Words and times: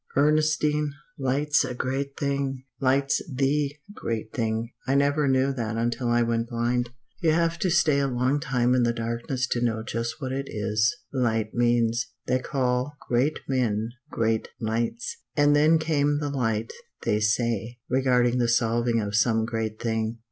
"Ernestine, 0.15 0.93
light's 1.19 1.63
a 1.63 1.75
great 1.75 2.17
thing. 2.17 2.63
Light's 2.79 3.21
the 3.31 3.75
great 3.93 4.33
thing. 4.33 4.71
I 4.87 4.95
never 4.95 5.27
knew 5.27 5.53
that 5.53 5.77
until 5.77 6.07
I 6.09 6.23
went 6.23 6.49
blind. 6.49 6.89
You 7.19 7.33
have 7.33 7.59
to 7.59 7.69
stay 7.69 7.99
a 7.99 8.07
long 8.07 8.39
time 8.39 8.73
in 8.73 8.81
the 8.81 8.93
darkness 8.93 9.45
to 9.49 9.61
know 9.63 9.83
just 9.83 10.19
what 10.19 10.31
it 10.31 10.47
is 10.49 10.91
light 11.13 11.53
means. 11.53 12.07
"They 12.25 12.39
call 12.39 12.97
great 13.07 13.41
men 13.47 13.89
'great 14.09 14.47
lights.' 14.59 15.17
'And 15.37 15.55
then 15.55 15.77
came 15.77 16.17
the 16.17 16.31
light,' 16.31 16.73
they 17.03 17.19
say, 17.19 17.77
regarding 17.87 18.39
the 18.39 18.47
solving 18.49 18.99
of 18.99 19.15
some 19.15 19.45
great 19.45 19.79
thing. 19.79 20.17